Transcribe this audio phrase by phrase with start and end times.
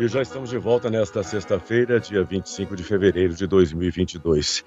[0.00, 4.64] E já estamos de volta nesta sexta-feira, dia 25 de fevereiro de 2022.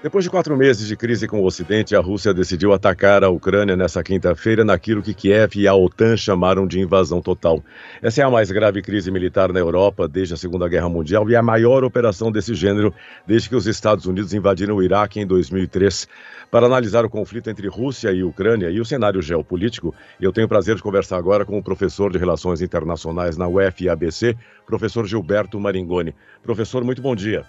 [0.00, 3.74] Depois de quatro meses de crise com o Ocidente, a Rússia decidiu atacar a Ucrânia
[3.74, 7.64] nessa quinta-feira naquilo que Kiev e a OTAN chamaram de invasão total.
[8.00, 11.34] Essa é a mais grave crise militar na Europa desde a Segunda Guerra Mundial e
[11.34, 12.94] a maior operação desse gênero
[13.26, 16.06] desde que os Estados Unidos invadiram o Iraque em 2003.
[16.48, 20.48] Para analisar o conflito entre Rússia e Ucrânia e o cenário geopolítico, eu tenho o
[20.48, 24.36] prazer de conversar agora com o professor de Relações Internacionais na UFABC,
[24.66, 26.14] professor Gilberto Maringoni.
[26.42, 27.44] Professor, muito bom dia.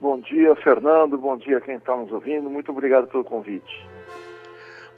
[0.00, 1.18] Bom dia, Fernando.
[1.18, 2.48] Bom dia quem está nos ouvindo.
[2.48, 3.86] Muito obrigado pelo convite.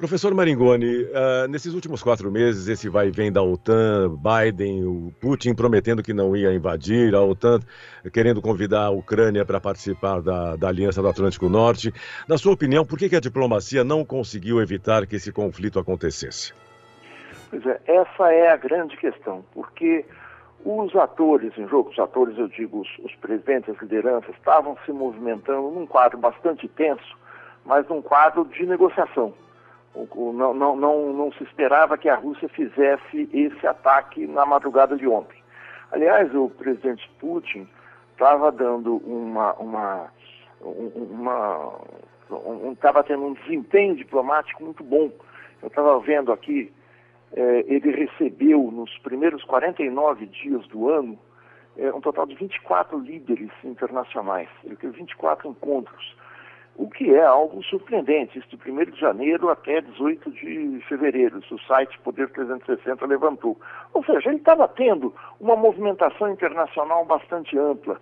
[0.01, 5.13] Professor Maringoni, uh, nesses últimos quatro meses, esse vai e vem da OTAN, Biden, o
[5.21, 7.61] Putin prometendo que não ia invadir, a OTAN
[8.11, 11.93] querendo convidar a Ucrânia para participar da, da, Aliança do Atlântico Norte.
[12.27, 16.55] Na sua opinião, por que, que a diplomacia não conseguiu evitar que esse conflito acontecesse?
[17.51, 20.07] Pois é, essa é a grande questão, porque
[20.65, 24.93] os atores em jogo, os atores, eu digo, os, os presidentes, as lideranças, estavam se
[24.93, 27.17] movimentando num quadro bastante tenso,
[27.65, 29.33] mas num quadro de negociação.
[29.95, 35.07] Não, não, não, não se esperava que a Rússia fizesse esse ataque na madrugada de
[35.07, 35.41] ontem.
[35.91, 37.69] Aliás, o presidente Putin
[38.13, 39.55] estava dando uma.
[39.55, 40.09] uma,
[40.61, 41.75] uma
[42.71, 45.11] estava um, tendo um desempenho diplomático muito bom.
[45.61, 46.73] Eu estava vendo aqui
[47.33, 51.19] é, ele recebeu nos primeiros 49 dias do ano
[51.77, 54.49] é, um total de 24 líderes internacionais.
[54.65, 56.17] Ele teve 24 encontros,
[56.77, 58.39] o que é algo surpreendente.
[58.39, 61.39] Isso de 1 de janeiro até 18 de fevereiro.
[61.39, 63.59] Isso o site Poder 360 levantou.
[63.95, 68.01] Ou seja, ele estava tendo uma movimentação internacional bastante ampla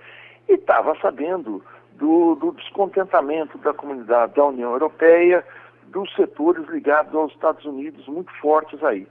[0.49, 1.63] e estava sabendo
[1.93, 5.45] do, do descontentamento da comunidade da União Europeia
[5.89, 9.07] dos setores ligados aos Estados Unidos muito fortes aí.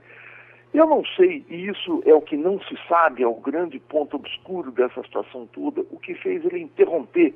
[0.74, 4.16] Eu não sei, e isso é o que não se sabe, é o grande ponto
[4.16, 7.34] obscuro dessa situação toda, o que fez ele interromper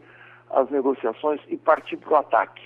[0.51, 2.63] as negociações e partir para o ataque.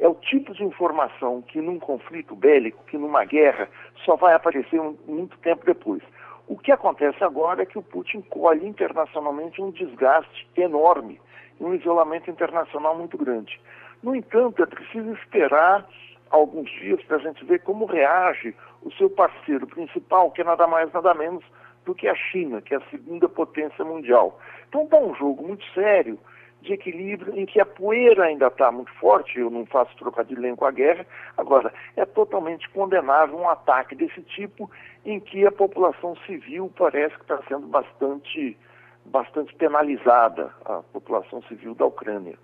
[0.00, 3.68] É o tipo de informação que num conflito bélico, que numa guerra,
[4.04, 6.02] só vai aparecer muito tempo depois.
[6.48, 11.20] O que acontece agora é que o Putin colhe internacionalmente um desgaste enorme,
[11.60, 13.60] um isolamento internacional muito grande.
[14.02, 15.86] No entanto, é preciso esperar
[16.30, 20.66] alguns dias para a gente ver como reage o seu parceiro principal, que é nada
[20.66, 21.44] mais, nada menos
[21.84, 24.38] do que a China, que é a segunda potência mundial.
[24.68, 26.18] Então está um jogo muito sério
[26.60, 30.64] de equilíbrio em que a poeira ainda está muito forte, eu não faço trocadilho com
[30.64, 31.06] a guerra,
[31.36, 34.70] agora é totalmente condenável um ataque desse tipo
[35.04, 38.58] em que a população civil parece que está sendo bastante,
[39.04, 42.36] bastante penalizada, a população civil da Ucrânia.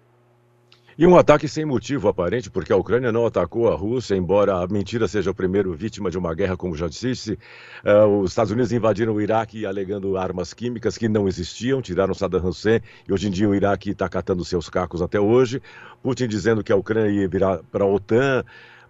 [0.97, 4.67] E um ataque sem motivo aparente, porque a Ucrânia não atacou a Rússia, embora a
[4.69, 7.37] mentira seja o primeiro vítima de uma guerra, como já disse.
[7.85, 12.47] Uh, os Estados Unidos invadiram o Iraque alegando armas químicas que não existiam, tiraram Saddam
[12.47, 15.61] Hussein e hoje em dia o Iraque está catando seus cacos até hoje.
[16.01, 18.45] Putin dizendo que a Ucrânia ia virar para a OTAN.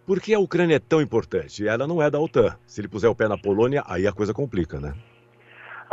[0.04, 1.66] Por que a Ucrânia é tão importante?
[1.66, 2.54] Ela não é da OTAN.
[2.66, 4.92] Se ele puser o pé na Polônia, aí a coisa complica, né?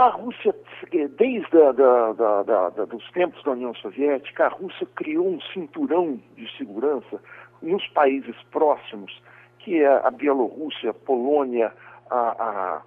[0.01, 0.55] A Rússia,
[0.91, 6.19] desde a, da, da, da, dos tempos da União Soviética, a Rússia criou um cinturão
[6.35, 7.21] de segurança
[7.61, 9.21] nos países próximos,
[9.59, 11.71] que é a Bielorrússia, Polônia,
[12.09, 12.81] a, a,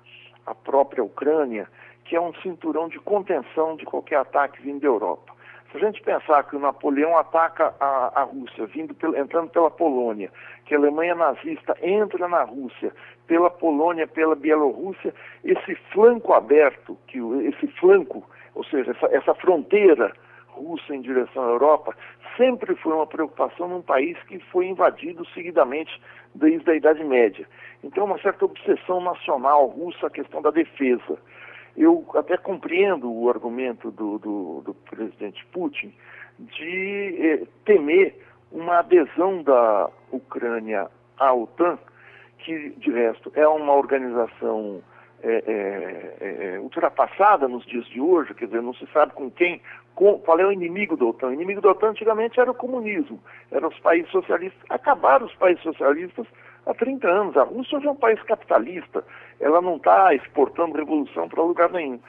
[0.44, 1.69] a própria Ucrânia,
[2.04, 5.34] que é um cinturão de contenção de qualquer ataque vindo da Europa.
[5.74, 10.30] Se a gente pensar que o Napoleão ataca a, a Rússia, vindo entrando pela Polônia,
[10.66, 12.92] que a Alemanha nazista entra na Rússia,
[13.26, 15.12] pela Polônia, pela Bielorrússia,
[15.42, 17.18] esse flanco aberto, que
[17.48, 18.24] esse flanco,
[18.54, 20.12] ou seja, essa, essa fronteira
[20.46, 21.92] russa em direção à Europa,
[22.36, 26.00] sempre foi uma preocupação num país que foi invadido seguidamente
[26.36, 27.48] desde a Idade Média.
[27.82, 31.18] Então, uma certa obsessão nacional russa a questão da defesa.
[31.76, 35.92] Eu até compreendo o argumento do, do, do presidente Putin
[36.38, 38.16] de eh, temer
[38.52, 41.78] uma adesão da Ucrânia à OTAN,
[42.38, 44.82] que, de resto, é uma organização
[45.22, 49.60] é, é, é, ultrapassada nos dias de hoje, quer dizer, não se sabe com quem,
[49.94, 51.28] com, qual é o inimigo da OTAN.
[51.28, 53.18] O inimigo da OTAN antigamente era o comunismo,
[53.50, 54.62] eram os países socialistas.
[54.68, 56.27] Acabaram os países socialistas
[56.66, 57.37] há 30 anos.
[57.37, 59.05] A Rússia hoje é um país capitalista,
[59.41, 62.01] ela não está exportando revolução para lugar nenhum.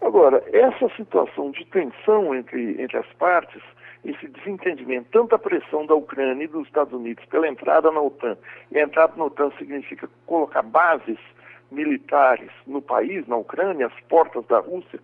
[0.00, 3.62] Agora, essa situação de tensão entre, entre as partes,
[4.04, 8.36] esse desentendimento, tanta pressão da Ucrânia e dos Estados Unidos pela entrada na OTAN,
[8.72, 11.18] e a entrada na OTAN significa colocar bases
[11.70, 14.98] militares no país, na Ucrânia, às portas da Rússia,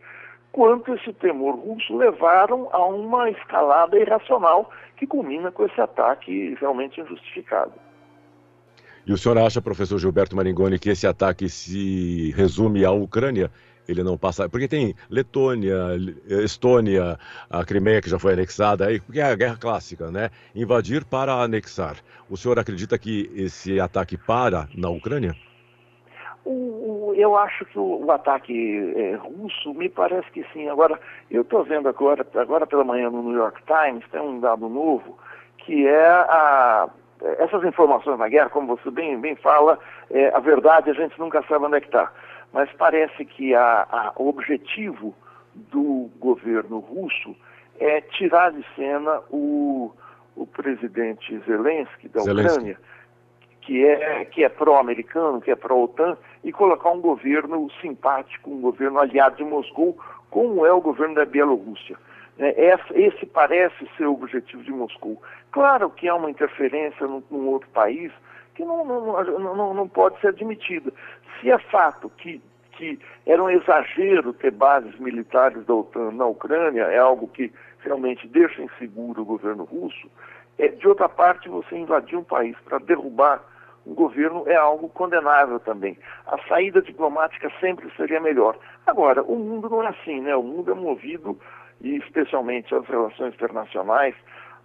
[0.50, 7.00] quanto esse temor russo levaram a uma escalada irracional que culmina com esse ataque realmente
[7.00, 7.72] injustificado.
[9.08, 13.50] E o senhor acha, professor Gilberto Maringoni, que esse ataque se resume à Ucrânia
[13.88, 14.48] ele não passa.
[14.48, 15.74] Porque tem Letônia,
[16.44, 17.18] Estônia,
[17.48, 20.28] a Crimeia que já foi anexada, aí, porque é a guerra clássica, né?
[20.54, 21.96] Invadir para anexar.
[22.28, 25.34] O senhor acredita que esse ataque para na Ucrânia?
[27.16, 30.68] Eu acho que o, o ataque é, russo me parece que sim.
[30.68, 31.00] Agora,
[31.30, 35.18] eu estou vendo agora, agora pela manhã no New York Times, tem um dado novo,
[35.58, 36.88] que é a,
[37.38, 39.78] essas informações na guerra, como você bem, bem fala,
[40.10, 42.12] é, a verdade a gente nunca sabe onde é que está.
[42.52, 45.14] Mas parece que a, a, o objetivo
[45.54, 47.34] do governo russo
[47.78, 49.92] é tirar de cena o,
[50.36, 52.52] o presidente Zelensky da Zelensky.
[52.52, 52.78] Ucrânia
[53.68, 58.98] que é, que é pró-americano, que é pró-OTAN, e colocar um governo simpático, um governo
[58.98, 59.94] aliado de Moscou,
[60.30, 61.98] como é o governo da Bielorrússia.
[62.38, 65.20] É, esse parece ser o objetivo de Moscou.
[65.50, 68.12] Claro que há uma interferência num outro país
[68.54, 70.92] que não, não, não, não, pode ser admitida.
[71.40, 72.40] Se é fato que,
[72.72, 78.26] que era um exagero ter bases militares da OTAN na Ucrânia, é algo que realmente
[78.28, 80.08] deixa inseguro o governo russo,
[80.58, 83.42] é, de outra parte, você invadir um país para derrubar
[83.86, 85.96] um governo é algo condenável também.
[86.26, 88.58] A saída diplomática sempre seria melhor.
[88.86, 90.36] Agora, o mundo não é assim, né?
[90.36, 91.38] O mundo é movido,
[91.80, 94.14] e especialmente as relações internacionais,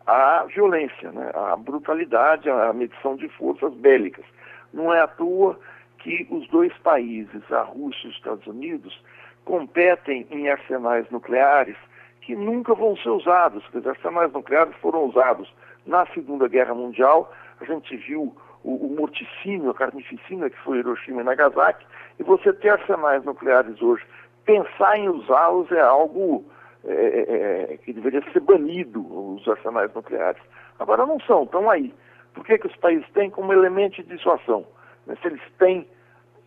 [0.05, 1.31] à violência, né?
[1.33, 4.25] à brutalidade, à medição de forças bélicas.
[4.73, 5.59] Não é à toa
[5.99, 9.01] que os dois países, a Rússia e os Estados Unidos,
[9.45, 11.77] competem em arsenais nucleares
[12.21, 13.63] que nunca vão ser usados.
[13.73, 15.53] Dizer, arsenais nucleares foram usados
[15.85, 17.31] na Segunda Guerra Mundial.
[17.61, 21.85] A gente viu o, o morticínio, a carnificina que foi Hiroshima e Nagasaki,
[22.19, 24.03] e você ter arsenais nucleares hoje,
[24.45, 26.45] pensar em usá-los é algo
[26.85, 29.01] é, é, é, que deveria ser banido,
[29.35, 30.41] os arsenais nucleares.
[30.79, 31.93] Agora não são, estão aí.
[32.33, 34.65] Por que, que os países têm como elemento de dissuasão?
[35.05, 35.15] Né?
[35.21, 35.87] Se eles têm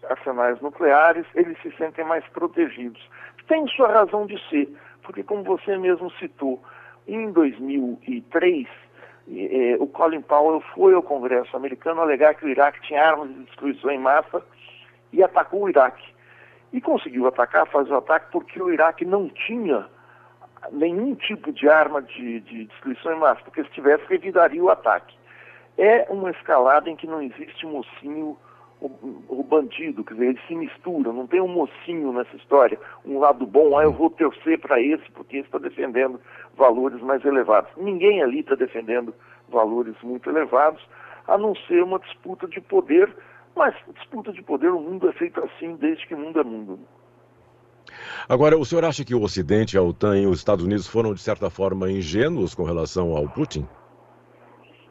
[0.09, 3.01] arsenais nucleares, eles se sentem mais protegidos.
[3.49, 4.69] Tem sua razão de ser,
[5.03, 6.63] porque como você mesmo citou,
[7.07, 8.67] em 2003
[9.29, 13.45] eh, o Colin Powell foi ao Congresso americano alegar que o Iraque tinha armas de
[13.45, 14.43] destruição em massa
[15.13, 16.15] e atacou o Iraque.
[16.73, 19.87] E conseguiu atacar, fazer o ataque, porque o Iraque não tinha
[20.73, 25.17] nenhum tipo de arma de, de destruição em massa, porque se tivesse, evitaria o ataque.
[25.79, 28.37] É uma escalada em que não existe mocinho
[28.81, 33.47] o, bandido, quer dizer, eles se misturam, não tem um mocinho nessa história, um lado
[33.47, 36.21] bom, ah, eu vou torcer para esse porque esse está defendendo
[36.57, 37.71] valores mais elevados.
[37.77, 39.15] Ninguém ali está defendendo
[39.49, 40.83] valores muito elevados,
[41.27, 43.15] a não ser uma disputa de poder,
[43.55, 46.79] mas disputa de poder, o mundo é feito assim desde que o mundo é mundo.
[48.29, 51.21] Agora, o senhor acha que o Ocidente, a OTAN e os Estados Unidos foram, de
[51.21, 53.67] certa forma, ingênuos com relação ao Putin?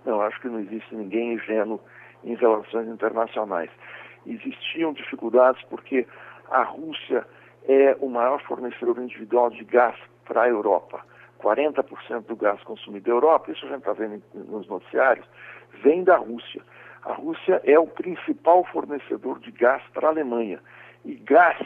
[0.05, 1.79] Não, acho que não existe ninguém ingênuo
[2.23, 3.69] em relações internacionais.
[4.25, 6.07] Existiam dificuldades porque
[6.49, 7.25] a Rússia
[7.67, 11.03] é o maior fornecedor individual de gás para a Europa.
[11.41, 15.25] 40% do gás consumido da Europa, isso a gente está vendo nos noticiários,
[15.83, 16.61] vem da Rússia.
[17.03, 20.59] A Rússia é o principal fornecedor de gás para a Alemanha.
[21.03, 21.59] E gás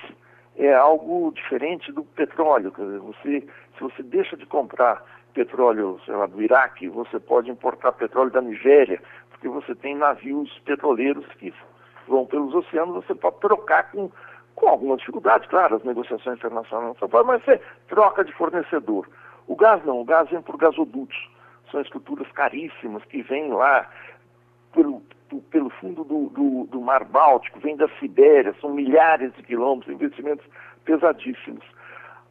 [0.60, 2.72] é algo diferente do petróleo.
[2.72, 5.04] Quer dizer, você, se você deixa de comprar
[5.34, 11.26] petróleo lá, do Iraque, você pode importar petróleo da Nigéria, porque você tem navios petroleiros
[11.38, 11.54] que
[12.08, 14.12] vão pelos oceanos, você pode trocar com,
[14.54, 19.08] com alguma dificuldade, claro, as negociações internacionais não são mas você troca de fornecedor.
[19.48, 21.18] O gás não, o gás vem por gasodutos.
[21.72, 23.90] São estruturas caríssimas que vêm lá
[24.74, 25.02] pelo,
[25.52, 30.46] pelo fundo do, do, do Mar Báltico, vem da Sibéria, são milhares de quilômetros, investimentos
[30.86, 31.66] pesadíssimos.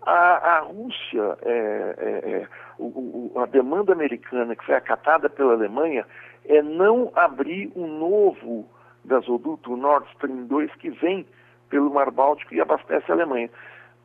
[0.02, 5.52] A, a Rússia, é, é, é, o, o, a demanda americana que foi acatada pela
[5.52, 6.06] Alemanha
[6.46, 8.68] é não abrir um novo
[9.04, 11.26] gasoduto, o Nord Stream 2, que vem
[11.68, 13.50] pelo Mar Báltico e abastece a Alemanha.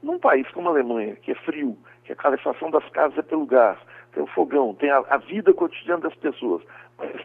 [0.02, 3.46] Num país como a Alemanha, que é frio, que a calefação das casas é pelo
[3.46, 3.78] gás,
[4.12, 6.62] tem o fogão, tem a, a vida cotidiana das pessoas,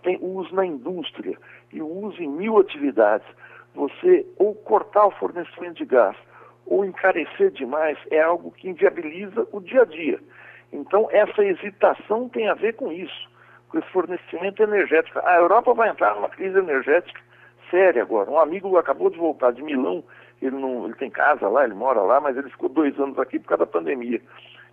[0.03, 1.37] tem o uso na indústria
[1.73, 3.27] e uso em mil atividades.
[3.75, 6.17] Você ou cortar o fornecimento de gás
[6.67, 10.19] ou encarecer demais é algo que inviabiliza o dia a dia.
[10.73, 13.29] Então, essa hesitação tem a ver com isso,
[13.69, 15.19] com esse fornecimento energético.
[15.21, 17.21] A Europa vai entrar numa crise energética
[17.71, 18.31] séria agora.
[18.31, 20.05] Um amigo acabou de voltar de Milão,
[20.41, 23.39] ele, não, ele tem casa lá, ele mora lá, mas ele ficou dois anos aqui
[23.39, 24.21] por causa da pandemia.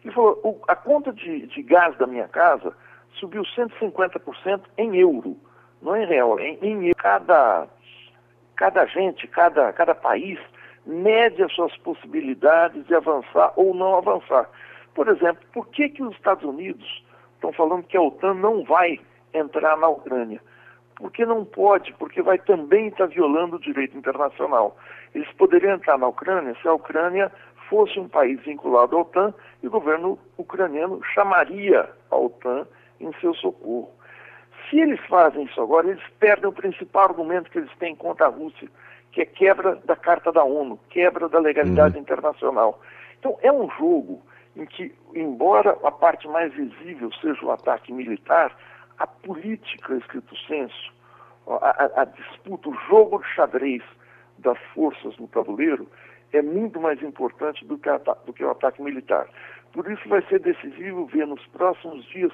[0.03, 2.73] Ele falou, a conta de, de gás da minha casa
[3.13, 5.37] subiu 150% em euro,
[5.81, 7.67] não em real, em, em cada,
[8.55, 10.39] cada gente, cada, cada país
[10.85, 14.49] mede as suas possibilidades de avançar ou não avançar.
[14.93, 17.03] Por exemplo, por que, que os Estados Unidos
[17.35, 18.99] estão falando que a OTAN não vai
[19.33, 20.41] entrar na Ucrânia?
[20.95, 24.77] Porque não pode, porque vai também estar violando o direito internacional.
[25.13, 27.31] Eles poderiam entrar na Ucrânia se a Ucrânia
[27.69, 32.65] fosse um país vinculado à OTAN e o governo ucraniano chamaria a OTAN
[32.99, 33.91] em seu socorro.
[34.69, 38.29] Se eles fazem isso agora, eles perdem o principal argumento que eles têm contra a
[38.29, 38.67] Rússia,
[39.11, 42.01] que é quebra da Carta da ONU, quebra da legalidade uhum.
[42.01, 42.81] internacional.
[43.19, 44.21] Então, é um jogo
[44.55, 48.55] em que, embora a parte mais visível seja o ataque militar,
[48.97, 50.93] a política, escrito senso,
[51.47, 53.83] a, a, a disputa, o jogo de xadrez
[54.39, 55.87] das forças no tabuleiro
[56.33, 57.89] é muito mais importante do que,
[58.25, 59.27] do que o ataque militar.
[59.71, 62.31] Por isso vai ser decisivo ver nos próximos dias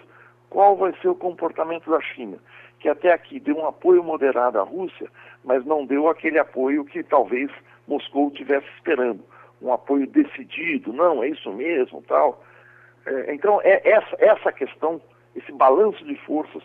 [0.51, 2.37] qual vai ser o comportamento da China,
[2.79, 5.09] que até aqui deu um apoio moderado à Rússia,
[5.45, 7.49] mas não deu aquele apoio que talvez
[7.87, 9.23] Moscou estivesse esperando,
[9.61, 12.43] um apoio decidido, não, é isso mesmo, tal.
[13.05, 15.01] É, então, é essa, essa questão,
[15.35, 16.63] esse balanço de forças,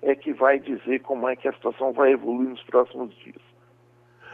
[0.00, 3.42] é que vai dizer como é que a situação vai evoluir nos próximos dias.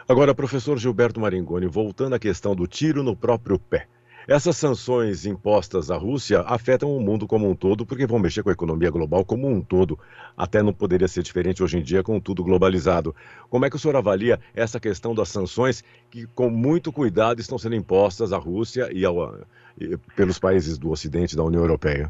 [0.07, 3.85] Agora, professor Gilberto Maringoni, voltando à questão do tiro no próprio pé.
[4.25, 8.49] Essas sanções impostas à Rússia afetam o mundo como um todo, porque vão mexer com
[8.49, 9.99] a economia global como um todo.
[10.37, 13.13] Até não poderia ser diferente hoje em dia com tudo globalizado.
[13.49, 17.57] Como é que o senhor avalia essa questão das sanções que, com muito cuidado, estão
[17.57, 19.35] sendo impostas à Rússia e, ao,
[19.77, 22.09] e pelos países do Ocidente da União Europeia?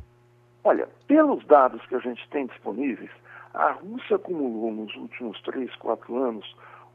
[0.64, 3.10] Olha, pelos dados que a gente tem disponíveis,
[3.56, 6.46] a Rússia acumulou nos últimos três, quatro anos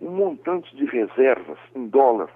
[0.00, 2.30] um montante de reservas em dólar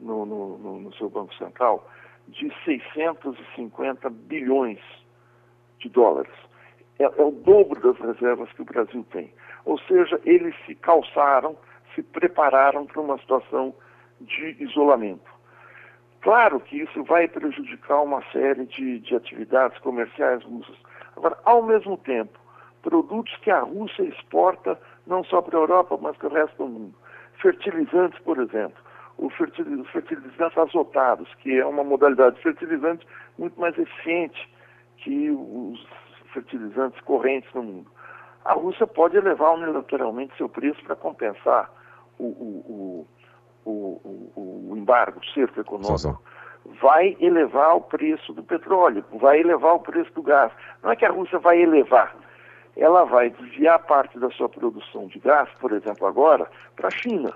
[0.00, 1.86] no, no, no, no seu Banco Central
[2.28, 4.80] de 650 bilhões
[5.78, 6.32] de dólares.
[6.98, 9.32] É, é, o dobro das reservas que o Brasil tem.
[9.64, 11.56] Ou seja, eles se calçaram,
[11.94, 13.74] se prepararam para uma situação
[14.20, 15.32] de isolamento.
[16.20, 20.76] Claro que isso vai prejudicar uma série de, de atividades comerciais russas.
[21.16, 22.38] Agora, ao mesmo tempo,
[22.82, 26.66] produtos que a Rússia exporta não só para a Europa, mas para o resto do
[26.66, 26.94] mundo.
[27.40, 28.83] Fertilizantes, por exemplo
[29.18, 33.06] os fertilizantes azotados, que é uma modalidade de fertilizante
[33.38, 34.50] muito mais eficiente
[34.98, 35.86] que os
[36.32, 37.90] fertilizantes correntes no mundo.
[38.44, 41.70] A Rússia pode elevar unilateralmente seu preço para compensar
[42.18, 43.06] o, o,
[43.64, 46.22] o, o, embargo, o cerco econômico.
[46.80, 50.52] Vai elevar o preço do petróleo, vai elevar o preço do gás.
[50.82, 52.16] Não é que a Rússia vai elevar,
[52.76, 57.34] ela vai desviar parte da sua produção de gás, por exemplo, agora, para a China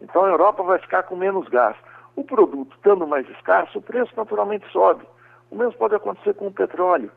[0.00, 1.76] então a Europa vai ficar com menos gás.
[2.14, 5.04] O produto estando mais escasso, o preço naturalmente sobe.
[5.50, 7.10] O mesmo pode acontecer com o petróleo.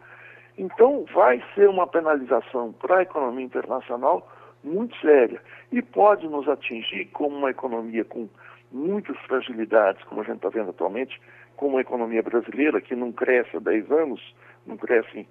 [0.57, 4.27] Então vai ser uma penalização para a economia internacional
[4.63, 8.27] muito séria e pode nos atingir como uma economia com
[8.71, 11.19] muitas fragilidades, como a gente está vendo atualmente,
[11.55, 14.35] como a economia brasileira, que não cresce há 10 anos,
[14.67, 15.27] não cresce,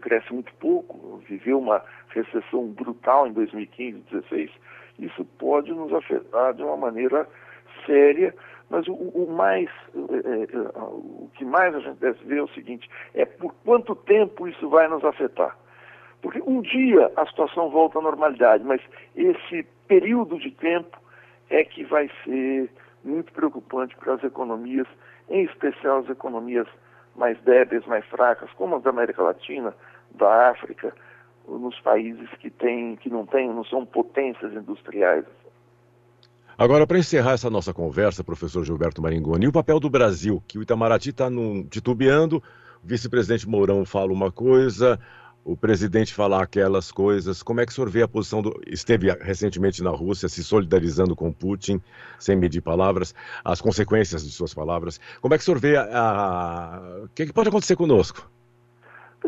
[0.00, 4.50] cresce muito pouco, viveu uma recessão brutal em 2015, 2016
[5.00, 7.26] isso pode nos afetar de uma maneira
[7.86, 8.34] séria,
[8.68, 12.48] mas o, o mais, é, é, o que mais a gente deve ver é o
[12.48, 15.56] seguinte, é por quanto tempo isso vai nos afetar.
[16.22, 18.80] Porque um dia a situação volta à normalidade, mas
[19.16, 20.98] esse período de tempo
[21.48, 22.70] é que vai ser
[23.02, 24.86] muito preocupante para as economias,
[25.28, 26.68] em especial as economias
[27.16, 29.74] mais débeis, mais fracas, como as da América Latina,
[30.12, 30.94] da África,
[31.48, 35.24] nos países que, tem, que não, tem, não são potências industriais.
[36.56, 40.62] Agora, para encerrar essa nossa conversa, professor Gilberto Maringoni, o papel do Brasil, que o
[40.62, 41.28] Itamaraty está
[41.70, 42.42] titubeando,
[42.84, 45.00] o vice-presidente Mourão fala uma coisa,
[45.44, 47.42] o presidente fala aquelas coisas.
[47.42, 48.60] Como é que o senhor vê a posição do.
[48.66, 51.80] Esteve recentemente na Rússia se solidarizando com Putin,
[52.18, 55.00] sem medir palavras, as consequências de suas palavras.
[55.20, 56.80] Como é que o senhor vê a...
[57.04, 58.30] O que, é que pode acontecer conosco?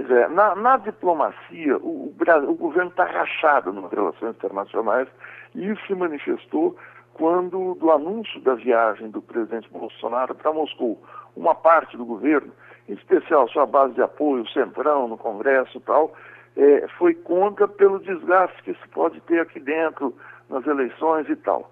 [0.02, 2.12] Pois é, na, na diplomacia, o,
[2.48, 5.06] o, governo está rachado nas relações internacionais
[5.54, 6.76] e isso se manifestou
[7.14, 11.00] quando, do anúncio da viagem do presidente Bolsonaro para Moscou,
[11.36, 12.52] uma parte do governo,
[12.88, 16.12] em especial sua base de apoio, o Centrão, no Congresso e tal,
[16.56, 20.16] é, foi contra pelo desgaste que isso pode ter aqui dentro,
[20.50, 21.70] nas eleições e tal.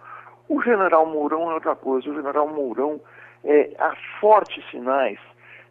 [0.49, 3.01] O general Mourão é outra coisa, o general Mourão
[3.43, 5.19] é, há fortes sinais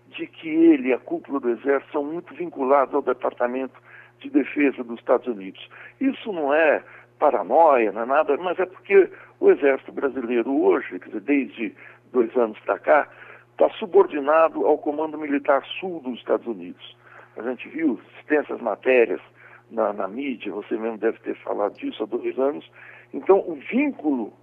[0.10, 3.80] de que ele e a cúpula do Exército são muito vinculados ao Departamento
[4.20, 5.70] de Defesa dos Estados Unidos.
[6.00, 6.84] Isso não é
[7.20, 11.75] paranoia, não é nada, mas é porque o Exército Brasileiro hoje, quer dizer, desde
[12.12, 13.08] dois anos para cá,
[13.51, 16.98] está subordinado ao Comando Militar Sul dos Estados Unidos.
[17.38, 19.22] A gente viu extensas matérias
[19.70, 22.70] na, na mídia, você mesmo deve ter falado disso há dois anos.
[23.13, 24.34] Então, o vínculo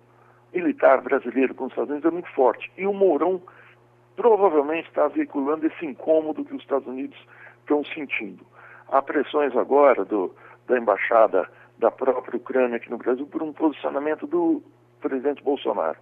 [0.55, 2.71] militar brasileiro com os Estados Unidos é muito forte.
[2.77, 3.43] E o Mourão
[4.17, 7.17] provavelmente está veiculando esse incômodo que os Estados Unidos
[7.61, 8.45] estão sentindo.
[8.89, 10.35] Há pressões agora do,
[10.67, 14.63] da embaixada da própria Ucrânia aqui no Brasil por um posicionamento do
[15.01, 15.99] presidente Bolsonaro.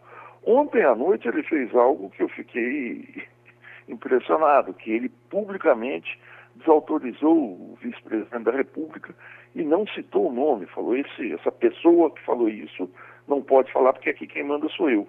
[0.46, 3.24] Ontem à noite ele fez algo que eu fiquei
[3.88, 6.18] impressionado, que ele publicamente
[6.56, 9.14] desautorizou o vice-presidente da República
[9.54, 12.88] e não citou o nome, falou esse, essa pessoa que falou isso
[13.26, 15.08] não pode falar porque aqui quem manda sou eu.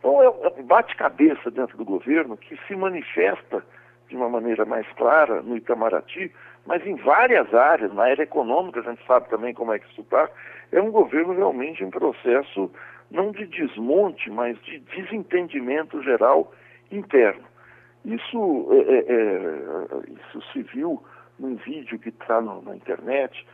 [0.00, 3.62] Então é um bate-cabeça dentro do governo que se manifesta
[4.08, 6.32] de uma maneira mais clara no Itamaraty,
[6.66, 10.00] mas em várias áreas, na área econômica, a gente sabe também como é que isso
[10.00, 10.28] está,
[10.72, 12.70] é um governo realmente em processo
[13.10, 16.52] não de desmonte, mas de desentendimento geral
[16.90, 17.44] interno.
[18.04, 21.02] Isso, é, é, é isso se viu
[21.38, 23.46] num vídeo que está na internet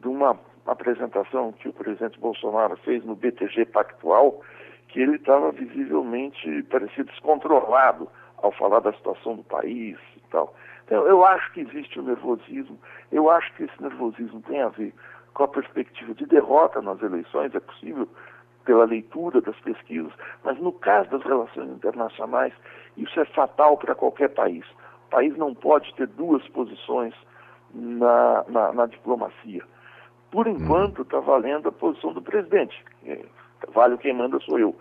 [0.00, 4.42] de uma apresentação que o presidente Bolsonaro fez no BTG Pactual,
[4.94, 10.54] que ele estava visivelmente, parecia descontrolado ao falar da situação do país e tal.
[10.84, 12.78] Então, eu acho que existe o um nervosismo,
[13.10, 14.94] eu acho que esse nervosismo tem a ver
[15.34, 18.08] com a perspectiva de derrota nas eleições, é possível
[18.64, 20.12] pela leitura das pesquisas,
[20.44, 22.54] mas no caso das relações internacionais,
[22.96, 24.64] isso é fatal para qualquer país.
[25.08, 27.14] O país não pode ter duas posições
[27.74, 29.64] na, na, na diplomacia.
[30.30, 32.80] Por enquanto, está valendo a posição do presidente.
[33.72, 34.76] Vale quem manda sou eu.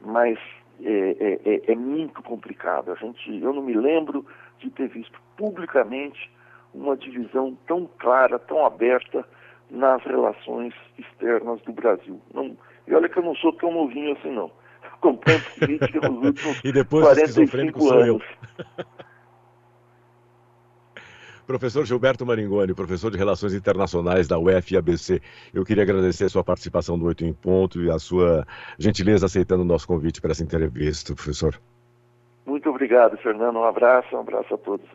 [0.00, 0.38] Mas
[0.82, 2.92] é, é, é, é muito complicado.
[2.92, 4.24] A gente, eu não me lembro
[4.58, 6.30] de ter visto publicamente
[6.74, 9.26] uma divisão tão clara, tão aberta
[9.70, 12.20] nas relações externas do Brasil.
[12.32, 12.56] Não,
[12.86, 14.50] e olha que eu não sou tão novinho assim, não.
[14.92, 18.22] Acompanho política nos últimos e depois 45 anos.
[21.46, 25.20] Professor Gilberto Maringoni, professor de Relações Internacionais da UFABC,
[25.54, 28.44] eu queria agradecer a sua participação no Oito em Ponto e a sua
[28.76, 31.56] gentileza aceitando o nosso convite para essa entrevista, professor.
[32.44, 33.60] Muito obrigado, Fernando.
[33.60, 34.86] Um abraço, um abraço a todos.